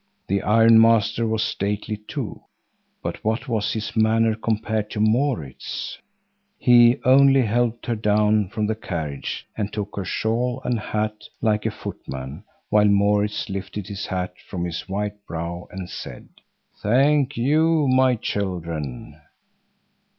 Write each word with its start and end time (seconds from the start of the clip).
The 0.25 0.41
ironmaster 0.41 1.27
was 1.27 1.43
stately 1.43 1.97
too, 1.97 2.41
but 3.03 3.23
what 3.23 3.47
was 3.47 3.71
his 3.73 3.95
manner 3.95 4.33
compared 4.33 4.89
to 4.89 4.99
Maurits's. 4.99 5.99
He 6.57 6.97
only 7.05 7.43
helped 7.43 7.85
her 7.85 7.95
down 7.95 8.49
from 8.49 8.65
the 8.65 8.73
carriage, 8.73 9.45
and 9.55 9.71
took 9.71 9.95
her 9.97 10.03
shawl 10.03 10.59
and 10.65 10.79
hat 10.79 11.25
like 11.39 11.67
a 11.67 11.69
footman, 11.69 12.43
while 12.69 12.85
Maurits 12.87 13.47
lifted 13.47 13.85
his 13.89 14.07
hat 14.07 14.33
from 14.47 14.65
his 14.65 14.89
white 14.89 15.23
brow 15.27 15.67
and 15.69 15.87
said: 15.87 16.29
"Thank 16.81 17.37
you, 17.37 17.87
my 17.87 18.15
children!" 18.15 19.21